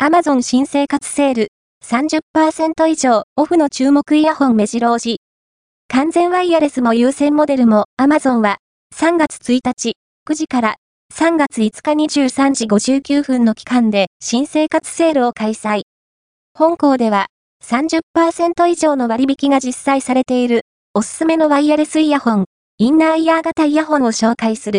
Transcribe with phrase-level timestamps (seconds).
[0.00, 1.48] Amazon 新生活セール
[1.84, 5.20] 30%以上オフの注目イヤホン目白押し。
[5.88, 8.58] 完全ワイヤレスも優先モデルも Amazon は
[8.94, 9.94] 3月1日
[10.30, 10.76] 9時から
[11.12, 15.82] 3月5日23時59分の期間で新生活セールを開催。
[16.54, 17.26] 本校では
[17.64, 20.60] 30%以上の割引が実際されている
[20.94, 22.44] おすすめのワイヤレスイヤホン、
[22.78, 24.76] インナーイヤー型イヤホンを紹介する。